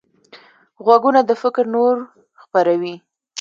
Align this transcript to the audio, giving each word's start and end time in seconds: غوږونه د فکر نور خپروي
غوږونه 0.83 1.21
د 1.25 1.31
فکر 1.41 1.63
نور 1.75 1.95
خپروي 2.41 2.95